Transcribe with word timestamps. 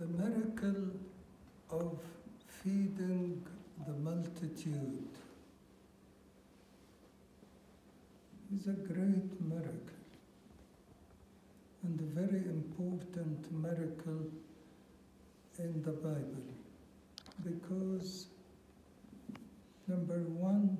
The 0.00 0.06
miracle 0.06 0.92
of 1.68 1.98
feeding 2.46 3.46
the 3.86 3.92
multitude 3.92 5.08
is 8.56 8.66
a 8.66 8.72
great 8.72 9.38
miracle 9.42 10.00
and 11.82 12.00
a 12.00 12.18
very 12.18 12.46
important 12.46 13.52
miracle 13.52 14.24
in 15.58 15.82
the 15.82 15.92
Bible 15.92 16.48
because 17.44 18.28
number 19.86 20.20
one, 20.30 20.78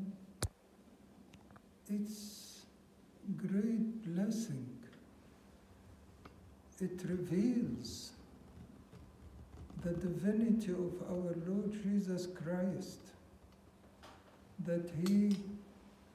it's 1.91 2.63
great 3.37 4.03
blessing. 4.03 4.67
It 6.81 7.03
reveals 7.07 8.13
the 9.83 9.91
divinity 9.91 10.73
of 10.73 10.93
our 11.11 11.35
Lord 11.47 11.73
Jesus 11.83 12.27
Christ, 12.27 13.01
that 14.67 14.91
He 15.07 15.37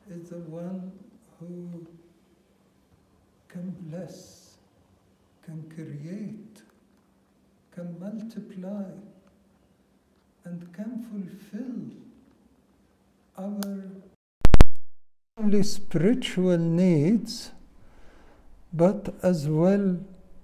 is 0.10 0.30
the 0.30 0.38
one 0.38 0.92
who 1.40 1.88
can 3.48 3.76
bless, 3.90 4.58
can 5.44 5.64
create, 5.74 6.62
can 7.72 8.00
multiply, 8.00 8.84
and 10.44 10.74
can 10.74 11.04
fulfill 11.10 11.92
our 13.38 13.84
only 15.38 15.64
spiritual 15.64 16.58
needs, 16.58 17.52
but 18.72 19.14
as 19.24 19.50
well 19.50 19.98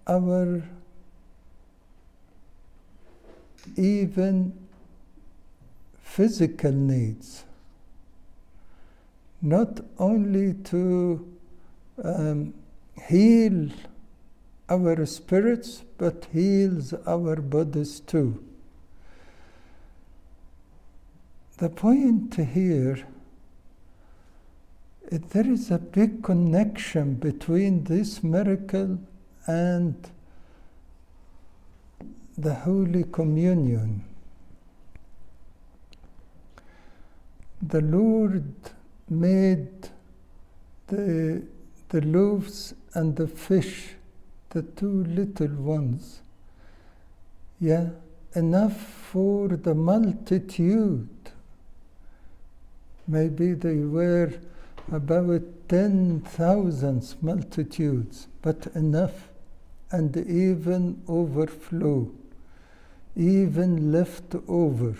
our 0.08 0.64
even 3.76 4.54
physical 6.02 6.72
needs. 6.72 7.46
Not 9.42 9.80
only 9.98 10.54
to 10.66 11.28
um, 12.04 12.54
heal 13.08 13.70
our 14.70 15.06
spirits, 15.06 15.84
but 15.98 16.28
heals 16.32 16.94
our 17.06 17.36
bodies 17.38 18.00
too. 18.00 18.44
The 21.58 21.70
point 21.70 22.36
here 22.36 23.06
there 25.12 25.46
is 25.46 25.70
a 25.70 25.78
big 25.78 26.24
connection 26.24 27.16
between 27.16 27.84
this 27.84 28.24
miracle 28.24 28.98
and 29.46 29.96
the 32.38 32.54
Holy 32.54 33.04
Communion. 33.04 34.04
The 37.62 37.82
Lord 37.82 38.54
made 39.10 39.90
the, 40.88 41.44
the 41.90 42.02
loaves 42.02 42.74
and 42.94 43.16
the 43.16 43.28
fish, 43.28 43.92
the 44.50 44.64
two 44.64 45.04
little 45.04 45.56
ones, 45.56 46.22
yeah, 47.60 47.90
enough 48.36 48.78
for 48.78 49.50
the 49.50 49.76
multitude. 49.76 51.10
Maybe 53.08 53.54
they 53.54 53.78
were 53.78 54.34
about 54.92 55.44
10,000 55.70 57.16
multitudes, 57.22 58.28
but 58.42 58.68
enough 58.74 59.30
and 59.92 60.16
even 60.16 61.02
overflow, 61.08 62.10
even 63.16 63.92
left 63.92 64.36
over, 64.48 64.96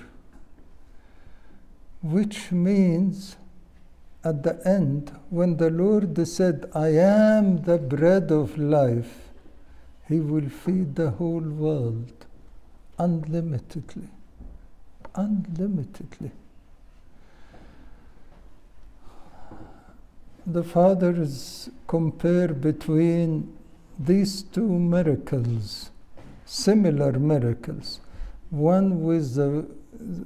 which 2.02 2.52
means 2.52 3.38
at 4.24 4.44
the 4.44 4.62
end, 4.68 5.12
when 5.30 5.58
the 5.58 5.70
Lord 5.72 6.28
said, 6.28 6.70
I 6.76 6.90
am 6.90 7.64
the 7.64 7.78
bread 7.80 8.32
of 8.32 8.58
life, 8.58 9.30
He 10.08 10.20
will 10.20 10.50
feed 10.50 10.96
the 10.96 11.12
whole 11.12 11.42
world 11.42 12.26
unlimitedly. 13.00 14.10
Unlimitedly. 15.16 16.32
The 20.46 20.64
fathers 20.64 21.70
compare 21.88 22.50
between 22.50 23.58
these 23.98 24.44
two 24.44 24.68
miracles, 24.68 25.90
similar 26.52 27.14
miracles. 27.14 28.02
One 28.50 29.04
with 29.04 29.36
the, 29.36 29.66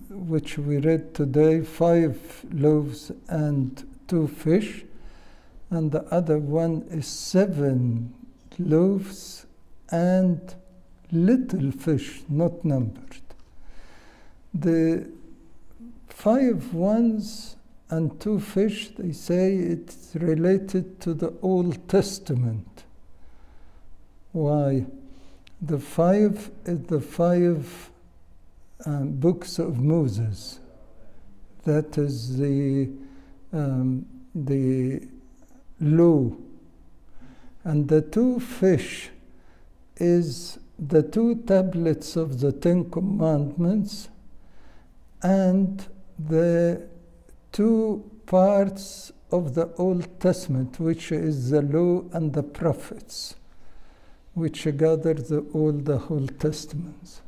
which 0.10 0.58
we 0.58 0.78
read 0.78 1.14
today, 1.14 1.62
five 1.62 2.44
loaves 2.52 3.12
and 3.28 3.88
two 4.08 4.28
fish, 4.28 4.86
and 5.70 5.92
the 5.92 6.04
other 6.06 6.40
one 6.40 6.84
is 6.90 7.06
seven 7.06 8.16
loaves 8.58 9.46
and 9.92 10.56
little 11.12 11.72
fish, 11.72 12.24
not 12.28 12.66
numbered. 12.66 13.22
The 14.52 15.08
five 16.10 16.74
ones 16.74 17.56
and 17.92 18.20
two 18.20 18.40
fish, 18.40 18.90
they 18.98 19.12
say 19.12 19.56
it's 19.58 20.16
related 20.16 21.00
to 21.02 21.14
the 21.14 21.34
Old 21.44 21.88
Testament. 21.88 22.84
Why? 24.32 24.88
The 25.66 25.80
five 25.80 26.52
the 26.64 27.02
five 27.02 27.90
um, 28.86 29.14
books 29.14 29.58
of 29.58 29.80
Moses. 29.80 30.60
That 31.64 31.98
is 31.98 32.38
the 32.38 32.92
um, 33.52 34.06
the 34.36 35.08
law, 35.80 36.30
and 37.64 37.88
the 37.88 38.02
two 38.02 38.40
fish 38.40 39.10
is 39.98 40.60
the 40.78 41.02
two 41.02 41.36
tablets 41.48 42.16
of 42.16 42.42
the 42.42 42.52
Ten 42.52 42.92
Commandments, 42.92 44.10
and 45.24 45.84
the 46.20 46.88
two 47.52 48.04
parts 48.28 49.12
of 49.32 49.56
the 49.56 49.74
Old 49.80 50.20
Testament, 50.20 50.80
which 50.80 51.12
is 51.12 51.50
the 51.50 51.64
law 51.64 52.04
and 52.14 52.34
the 52.34 52.44
prophets 52.44 53.36
which 54.36 54.66
gather 54.78 55.14
the, 55.14 55.40
all 55.54 55.72
the 55.72 55.98
whole 55.98 56.28
testaments. 56.28 57.22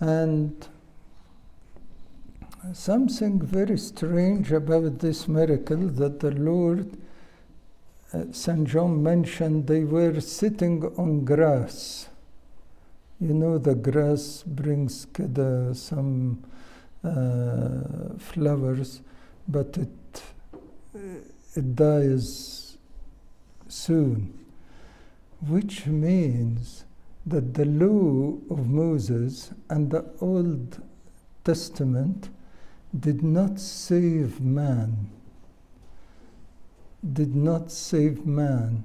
And 0.00 0.68
something 2.72 3.40
very 3.40 3.78
strange 3.78 4.50
about 4.50 4.98
this 4.98 5.28
miracle 5.28 5.88
that 5.88 6.18
the 6.18 6.32
Lord, 6.32 6.98
uh, 8.12 8.24
St. 8.32 8.68
John 8.68 9.02
mentioned, 9.02 9.68
they 9.68 9.84
were 9.84 10.20
sitting 10.20 10.84
on 10.98 11.24
grass. 11.24 12.08
You 13.20 13.32
know, 13.32 13.56
the 13.56 13.76
grass 13.76 14.42
brings 14.44 15.06
the, 15.14 15.72
some 15.74 16.42
uh, 17.04 18.18
flowers, 18.18 19.00
but 19.46 19.78
it, 19.78 20.22
it 21.54 21.76
dies 21.76 22.76
soon 23.68 24.45
which 25.40 25.86
means 25.86 26.84
that 27.26 27.54
the 27.54 27.64
law 27.64 28.38
of 28.50 28.68
Moses 28.68 29.50
and 29.68 29.90
the 29.90 30.04
Old 30.20 30.80
Testament 31.44 32.30
did 32.98 33.22
not 33.22 33.58
save 33.58 34.40
man, 34.40 35.10
did 37.12 37.34
not 37.34 37.70
save 37.70 38.24
man. 38.24 38.84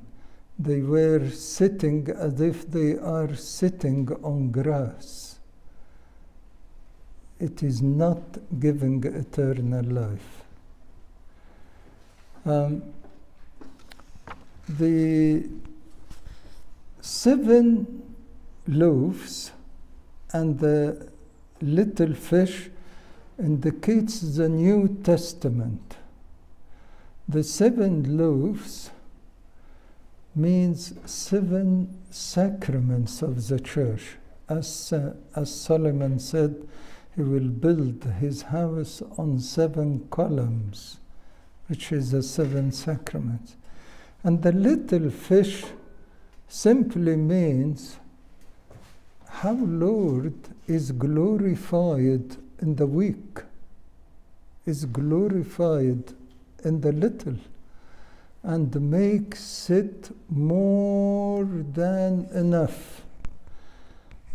They 0.59 0.81
were 0.81 1.29
sitting 1.29 2.09
as 2.09 2.41
if 2.41 2.69
they 2.69 2.97
are 2.97 3.35
sitting 3.35 4.09
on 4.23 4.51
grass. 4.51 5.39
It 7.39 7.63
is 7.63 7.81
not 7.81 8.21
giving 8.59 9.03
eternal 9.03 9.85
life. 9.85 10.43
Um, 12.45 12.83
the 14.67 15.49
seven 17.01 18.15
loaves 18.67 19.51
and 20.31 20.59
the 20.59 21.09
little 21.61 22.13
fish 22.13 22.69
indicates 23.39 24.21
the 24.37 24.47
New 24.47 24.99
Testament. 25.03 25.97
The 27.27 27.43
seven 27.43 28.17
loaves 28.17 28.91
means 30.35 30.93
seven 31.05 31.97
sacraments 32.09 33.21
of 33.21 33.47
the 33.47 33.59
church. 33.59 34.17
As, 34.47 34.93
uh, 34.93 35.13
as 35.35 35.53
Solomon 35.53 36.19
said, 36.19 36.67
he 37.15 37.21
will 37.21 37.49
build 37.49 38.03
his 38.19 38.43
house 38.43 39.01
on 39.17 39.39
seven 39.39 40.07
columns, 40.09 40.99
which 41.67 41.91
is 41.91 42.11
the 42.11 42.23
seven 42.23 42.71
sacraments. 42.71 43.55
And 44.23 44.41
the 44.41 44.51
little 44.51 45.09
fish 45.09 45.65
simply 46.51 47.15
means 47.15 47.97
how 49.25 49.53
Lord 49.53 50.33
is 50.67 50.91
glorified 50.91 52.35
in 52.61 52.75
the 52.75 52.85
weak, 52.85 53.39
is 54.65 54.83
glorified 54.83 56.13
in 56.65 56.81
the 56.81 56.91
little, 56.91 57.37
and 58.43 58.75
makes 58.81 59.69
it 59.69 60.11
more 60.29 61.45
than 61.45 62.27
enough. 62.33 63.03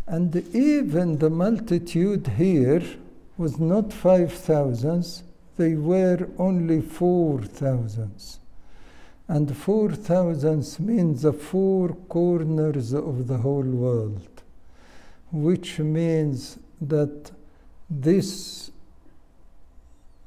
And 0.07 0.35
even 0.55 1.19
the 1.19 1.29
multitude 1.29 2.25
here 2.35 2.81
was 3.37 3.59
not 3.59 3.93
five 3.93 4.33
thousands, 4.33 5.21
they 5.57 5.75
were 5.75 6.27
only 6.39 6.81
four 6.81 7.43
thousands. 7.43 8.39
And 9.27 9.55
four 9.55 9.91
thousands 9.91 10.79
means 10.79 11.23
the 11.23 11.33
four 11.33 11.89
corners 12.07 12.93
of 12.93 13.27
the 13.27 13.37
whole 13.37 13.61
world, 13.61 14.41
which 15.31 15.79
means 15.79 16.59
that 16.79 17.31
this 17.89 18.71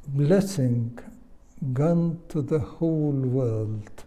blessing 0.06 0.98
gone 1.72 2.20
to 2.28 2.42
the 2.42 2.58
whole 2.58 3.12
world. 3.12 4.04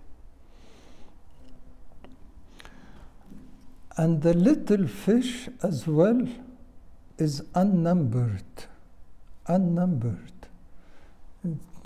And 3.98 4.22
the 4.22 4.34
little 4.34 4.88
fish 4.88 5.50
as 5.62 5.88
well 5.88 6.28
is 7.18 7.44
unnumbered, 7.54 8.66
unnumbered, 9.48 10.32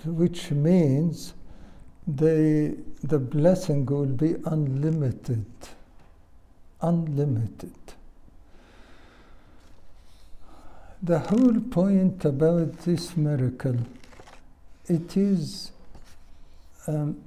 which 0.04 0.50
means 0.50 1.34
they, 2.08 2.74
the 3.02 3.18
blessing 3.18 3.84
will 3.84 4.06
be 4.06 4.36
unlimited, 4.46 5.44
unlimited. 6.80 7.74
The 11.02 11.18
whole 11.18 11.60
point 11.60 12.24
about 12.24 12.78
this 12.78 13.14
miracle, 13.16 13.76
it 14.86 15.16
is 15.18 15.70
um, 16.86 17.22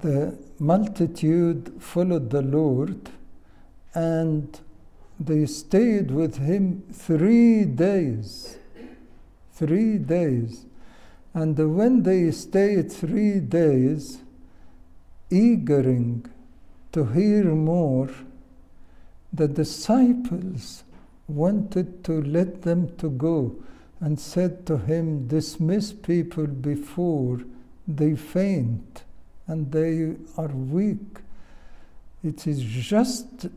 the 0.00 0.38
multitude 0.58 1.72
followed 1.80 2.28
the 2.28 2.42
Lord 2.42 3.08
and 3.94 4.60
they 5.18 5.46
stayed 5.46 6.10
with 6.10 6.36
him 6.36 6.84
three 6.92 7.64
days. 7.64 8.58
Three 9.54 9.96
days. 9.96 10.66
And 11.34 11.76
when 11.76 12.04
they 12.04 12.30
stayed 12.30 12.92
three 12.92 13.40
days, 13.40 14.18
eagering 15.30 16.26
to 16.92 17.06
hear 17.06 17.44
more, 17.44 18.08
the 19.32 19.48
disciples 19.48 20.84
wanted 21.26 22.04
to 22.04 22.22
let 22.22 22.62
them 22.62 22.96
to 22.98 23.10
go 23.10 23.56
and 23.98 24.20
said 24.20 24.64
to 24.66 24.78
him, 24.78 25.26
Dismiss 25.26 25.92
people 25.92 26.46
before 26.46 27.40
they 27.88 28.14
faint 28.14 29.02
and 29.48 29.72
they 29.72 30.14
are 30.36 30.48
weak. 30.48 31.18
It 32.22 32.46
is 32.46 32.62
just 32.62 33.48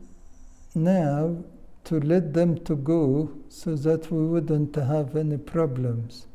now 0.74 1.36
to 1.84 2.00
let 2.00 2.34
them 2.34 2.58
to 2.64 2.76
go 2.76 3.30
so 3.48 3.76
that 3.76 4.10
we 4.10 4.26
wouldn't 4.26 4.74
have 4.74 5.16
any 5.16 5.38
problems. 5.38 6.27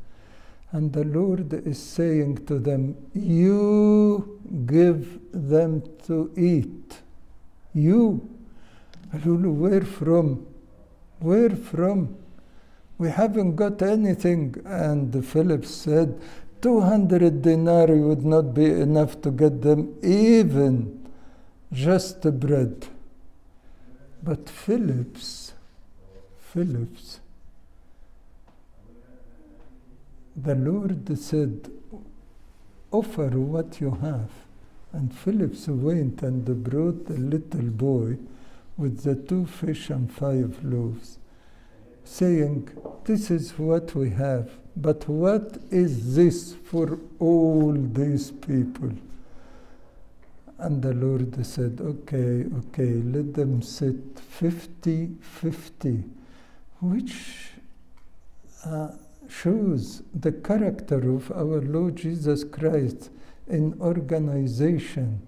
And 0.74 0.92
the 0.92 1.04
Lord 1.04 1.52
is 1.52 1.78
saying 1.80 2.46
to 2.46 2.58
them, 2.58 2.96
You 3.14 4.40
give 4.66 5.20
them 5.30 5.84
to 6.08 6.32
eat. 6.36 7.00
You. 7.72 8.28
Where 9.12 9.82
from? 9.82 10.48
Where 11.20 11.50
from? 11.50 12.16
We 12.98 13.08
haven't 13.08 13.54
got 13.54 13.82
anything. 13.82 14.56
And 14.64 15.24
Philip 15.24 15.64
said, 15.64 16.20
200 16.60 17.40
denarii 17.40 18.00
would 18.00 18.24
not 18.24 18.52
be 18.52 18.64
enough 18.64 19.22
to 19.22 19.30
get 19.30 19.62
them 19.62 19.94
even 20.02 21.08
just 21.72 22.22
the 22.22 22.32
bread. 22.32 22.88
But 24.24 24.50
Philip's, 24.50 25.52
Philip's, 26.36 27.20
the 30.44 30.54
Lord 30.54 31.18
said, 31.18 31.70
offer 32.92 33.28
what 33.30 33.80
you 33.80 33.90
have. 34.02 34.30
And 34.92 35.12
Philip 35.12 35.54
went 35.66 36.22
and 36.22 36.62
brought 36.62 37.10
a 37.10 37.14
little 37.14 37.62
boy 37.62 38.18
with 38.76 39.02
the 39.02 39.16
two 39.16 39.46
fish 39.46 39.90
and 39.90 40.12
five 40.12 40.64
loaves, 40.64 41.18
saying, 42.04 42.68
This 43.04 43.30
is 43.30 43.58
what 43.58 43.94
we 43.94 44.10
have, 44.10 44.50
but 44.76 45.08
what 45.08 45.58
is 45.70 46.14
this 46.14 46.54
for 46.54 46.98
all 47.18 47.72
these 47.72 48.30
people? 48.30 48.92
And 50.58 50.80
the 50.82 50.94
Lord 50.94 51.44
said, 51.44 51.80
Okay, 51.80 52.46
okay, 52.58 52.92
let 53.02 53.34
them 53.34 53.62
sit 53.62 54.18
50 54.18 55.16
50, 55.20 56.04
which 56.80 57.50
uh, 58.64 58.88
shows 59.28 60.02
the 60.14 60.32
character 60.32 61.10
of 61.14 61.30
our 61.32 61.60
Lord 61.60 61.96
Jesus 61.96 62.44
Christ 62.44 63.10
in 63.48 63.78
organization 63.80 65.26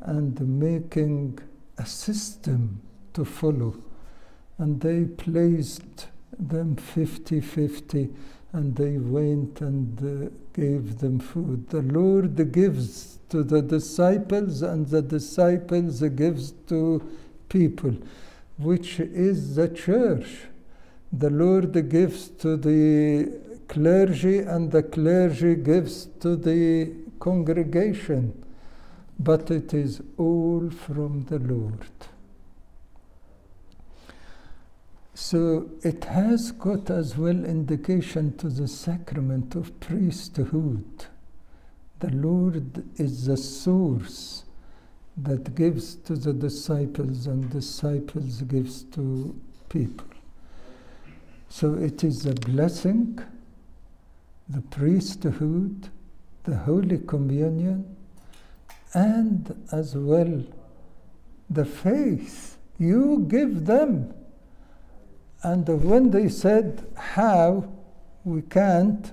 and 0.00 0.40
making 0.40 1.38
a 1.78 1.86
system 1.86 2.80
to 3.14 3.24
follow. 3.24 3.76
And 4.58 4.80
they 4.80 5.04
placed 5.04 6.08
them 6.38 6.76
50 6.76 7.40
50 7.40 8.10
and 8.52 8.76
they 8.76 8.98
went 8.98 9.60
and 9.60 9.98
uh, 9.98 10.30
gave 10.52 10.98
them 10.98 11.18
food. 11.18 11.70
The 11.70 11.82
Lord 11.82 12.52
gives 12.52 13.18
to 13.30 13.42
the 13.42 13.62
disciples 13.62 14.60
and 14.62 14.86
the 14.86 15.00
disciples 15.00 16.00
gives 16.02 16.52
to 16.68 17.02
people, 17.48 17.96
which 18.58 19.00
is 19.00 19.56
the 19.56 19.68
church. 19.68 20.26
The 21.12 21.28
Lord 21.28 21.90
gives 21.90 22.28
to 22.28 22.56
the 22.56 23.40
clergy 23.68 24.38
and 24.38 24.72
the 24.72 24.82
clergy 24.82 25.56
gives 25.56 26.06
to 26.20 26.36
the 26.36 26.92
congregation. 27.20 28.44
But 29.18 29.50
it 29.50 29.74
is 29.74 30.00
all 30.16 30.70
from 30.70 31.24
the 31.24 31.38
Lord. 31.38 31.86
So 35.14 35.70
it 35.82 36.04
has 36.04 36.50
got 36.50 36.90
as 36.90 37.16
well 37.16 37.44
indication 37.44 38.36
to 38.38 38.48
the 38.48 38.66
sacrament 38.66 39.54
of 39.54 39.78
priesthood. 39.80 41.06
The 42.00 42.10
Lord 42.10 42.84
is 42.96 43.26
the 43.26 43.36
source 43.36 44.44
that 45.16 45.54
gives 45.54 45.94
to 45.94 46.16
the 46.16 46.32
disciples 46.32 47.26
and 47.26 47.48
disciples 47.50 48.40
gives 48.42 48.82
to 48.84 49.38
people. 49.68 50.11
So 51.52 51.74
it 51.74 52.02
is 52.02 52.24
a 52.24 52.32
blessing, 52.32 53.18
the 54.48 54.62
priesthood, 54.62 55.90
the 56.44 56.56
Holy 56.56 56.96
Communion, 56.96 57.94
and 58.94 59.54
as 59.70 59.94
well 59.94 60.44
the 61.50 61.66
faith 61.66 62.56
you 62.78 63.26
give 63.28 63.66
them. 63.66 64.14
And 65.42 65.68
when 65.84 66.10
they 66.10 66.30
said, 66.30 66.86
How? 66.96 67.70
We 68.24 68.40
can't, 68.40 69.12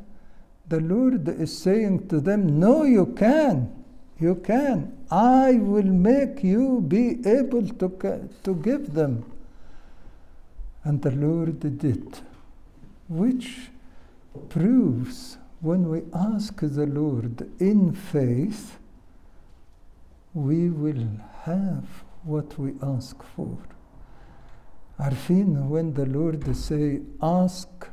the 0.69 0.79
Lord 0.79 1.27
is 1.27 1.55
saying 1.55 2.07
to 2.07 2.21
them, 2.21 2.57
No, 2.57 2.83
you 2.83 3.07
can. 3.17 3.83
You 4.17 4.35
can. 4.35 4.97
I 5.11 5.55
will 5.55 5.83
make 5.83 6.41
you 6.41 6.79
be 6.87 7.19
able 7.27 7.67
to, 7.67 8.29
to 8.43 8.55
give 8.55 8.93
them 8.93 9.25
and 10.89 11.03
the 11.03 11.11
Lord 11.11 11.59
did, 11.77 12.19
which 13.09 13.69
proves 14.49 15.37
when 15.61 15.87
we 15.87 16.01
ask 16.15 16.61
the 16.61 16.87
Lord 16.87 17.47
in 17.59 17.93
faith, 17.93 18.79
we 20.33 20.71
will 20.71 21.07
have 21.43 21.85
what 22.23 22.57
we 22.57 22.73
ask 22.81 23.21
for. 23.35 23.55
Arfin, 24.99 25.67
when 25.67 25.93
the 25.93 26.07
Lord 26.07 26.55
say, 26.55 27.01
ask, 27.21 27.87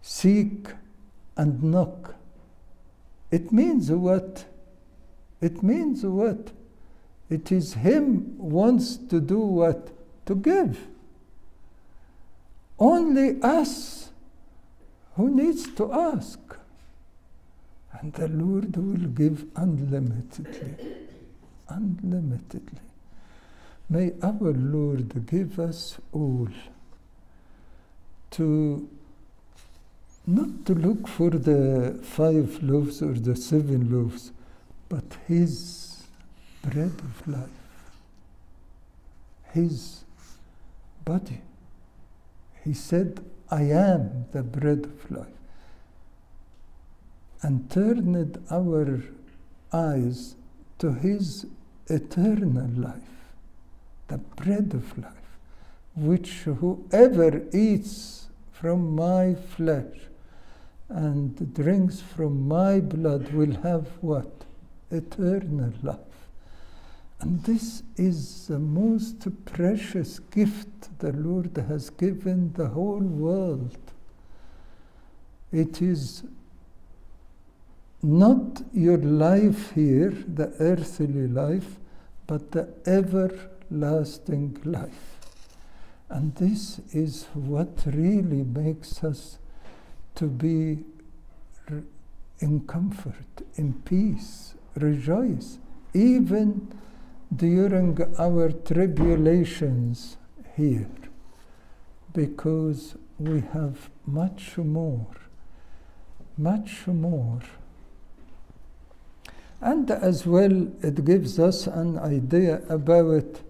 seek, 0.00 0.68
and 1.36 1.60
knock, 1.60 2.14
it 3.32 3.50
means 3.50 3.90
what? 3.90 4.44
It 5.40 5.60
means 5.60 6.06
what? 6.06 6.52
It 7.28 7.50
is 7.50 7.74
Him 7.74 8.38
wants 8.38 8.96
to 8.96 9.20
do 9.20 9.40
what? 9.40 9.90
To 10.26 10.36
give. 10.36 10.91
Only 12.78 13.40
us 13.42 14.10
who 15.14 15.30
needs 15.30 15.72
to 15.74 15.92
ask. 15.92 16.38
And 18.00 18.12
the 18.14 18.28
Lord 18.28 18.76
will 18.76 19.08
give 19.08 19.44
unlimitedly. 19.54 20.74
Unlimitedly. 21.68 22.80
May 23.88 24.12
our 24.22 24.52
Lord 24.52 25.26
give 25.26 25.58
us 25.60 25.98
all 26.12 26.48
to 28.30 28.88
not 30.26 30.64
to 30.66 30.74
look 30.74 31.08
for 31.08 31.30
the 31.30 31.98
five 32.02 32.62
loaves 32.62 33.02
or 33.02 33.12
the 33.12 33.34
seven 33.36 33.90
loaves, 33.90 34.32
but 34.88 35.04
His 35.26 36.04
bread 36.62 36.92
of 36.98 37.28
life, 37.28 37.50
His 39.52 40.04
body. 41.04 41.42
He 42.64 42.74
said, 42.74 43.24
I 43.50 43.62
am 43.62 44.26
the 44.32 44.42
bread 44.42 44.84
of 44.84 45.10
life. 45.10 45.26
And 47.42 47.70
turned 47.70 48.38
our 48.50 49.02
eyes 49.72 50.36
to 50.78 50.92
His 50.92 51.46
eternal 51.88 52.68
life, 52.76 53.34
the 54.08 54.18
bread 54.18 54.72
of 54.74 54.96
life, 54.96 55.38
which 55.96 56.30
whoever 56.44 57.42
eats 57.52 58.28
from 58.52 58.94
my 58.94 59.34
flesh 59.34 59.98
and 60.88 61.52
drinks 61.54 62.00
from 62.00 62.46
my 62.46 62.78
blood 62.78 63.32
will 63.32 63.54
have 63.62 63.88
what? 64.00 64.30
Eternal 64.90 65.72
life. 65.82 66.11
And 67.22 67.40
this 67.44 67.84
is 67.96 68.48
the 68.48 68.58
most 68.58 69.28
precious 69.44 70.18
gift 70.18 70.98
the 70.98 71.12
Lord 71.12 71.56
has 71.56 71.88
given 71.88 72.52
the 72.54 72.66
whole 72.66 72.98
world. 72.98 73.78
It 75.52 75.80
is 75.80 76.24
not 78.02 78.62
your 78.72 78.98
life 78.98 79.70
here, 79.72 80.10
the 80.10 80.52
earthly 80.58 81.28
life, 81.28 81.78
but 82.26 82.50
the 82.50 82.68
everlasting 82.86 84.60
life. 84.64 85.20
And 86.08 86.34
this 86.34 86.80
is 86.92 87.28
what 87.34 87.84
really 87.86 88.42
makes 88.42 89.04
us 89.04 89.38
to 90.16 90.26
be 90.26 90.84
in 92.40 92.66
comfort, 92.66 93.42
in 93.54 93.74
peace, 93.84 94.54
rejoice, 94.74 95.58
even 95.94 96.68
during 97.36 97.98
our 98.18 98.50
tribulations 98.50 100.16
here, 100.56 100.90
because 102.12 102.96
we 103.18 103.40
have 103.52 103.90
much 104.06 104.58
more, 104.58 105.06
much 106.36 106.86
more. 106.86 107.40
And 109.60 109.90
as 109.90 110.26
well, 110.26 110.68
it 110.82 111.04
gives 111.04 111.38
us 111.38 111.66
an 111.66 111.98
idea 111.98 112.62
about 112.68 113.40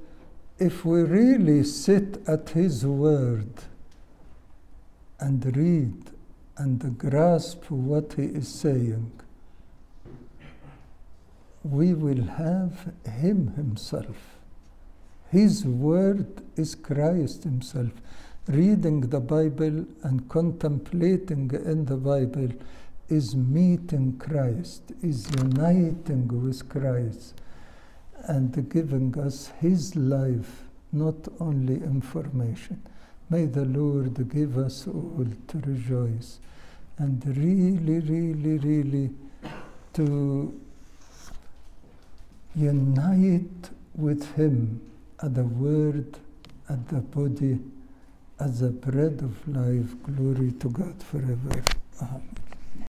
if 0.59 0.85
we 0.85 1.01
really 1.01 1.65
sit 1.65 2.23
at 2.29 2.51
His 2.51 2.85
Word 2.87 3.53
and 5.19 5.57
read 5.57 6.11
and 6.59 6.99
grasp 6.99 7.71
what 7.71 8.13
He 8.13 8.25
is 8.25 8.49
saying, 8.49 9.11
we 11.65 11.95
will 11.95 12.25
have 12.25 12.93
Him 13.07 13.55
Himself. 13.55 14.39
His 15.31 15.65
Word 15.65 16.43
is 16.57 16.75
Christ 16.75 17.45
Himself. 17.45 17.93
Reading 18.49 19.03
the 19.03 19.21
Bible 19.21 19.87
and 20.03 20.29
contemplating 20.29 21.51
in 21.53 21.85
the 21.85 21.97
Bible 21.97 22.49
is 23.09 23.37
meeting 23.37 24.19
Christ, 24.19 24.93
is 25.03 25.31
uniting 25.39 26.29
with 26.29 26.69
Christ, 26.69 27.35
and 28.25 28.69
giving 28.69 29.19
us 29.19 29.53
His 29.61 29.95
life, 29.95 30.65
not 30.93 31.29
only 31.41 31.77
information. 31.77 32.83
May 33.31 33.47
the 33.47 33.65
Lord 33.65 34.29
give 34.29 34.59
us 34.59 34.87
all 34.87 35.27
to 35.49 35.59
rejoice 35.59 36.39
and 36.99 37.25
really, 37.37 38.01
really, 38.01 38.59
really 38.59 39.11
to 39.95 40.61
unite 42.55 43.71
with 43.95 44.35
Him 44.37 44.81
at 45.23 45.35
the 45.35 45.45
Word, 45.45 46.19
at 46.69 46.89
the 46.89 47.01
body, 47.01 47.59
as 48.41 48.61
the 48.61 48.71
bread 48.71 49.21
of 49.23 49.49
life. 49.49 49.95
Glory 50.03 50.53
to 50.53 50.69
God 50.71 51.03
forever. 51.03 51.63
Amen. 52.01 52.52